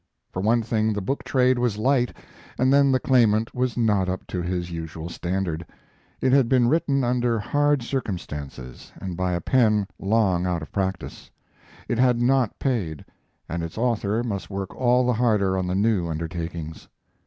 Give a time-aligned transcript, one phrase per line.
[0.31, 2.17] For one thing, the book trade was light,
[2.57, 5.63] and then the Claimant was not up to his usual standard.
[6.21, 11.29] It had been written under hard circumstances and by a pen long out of practice;
[11.87, 13.05] it had not paid,
[13.47, 16.87] and its author must work all the harder on the new undertakings.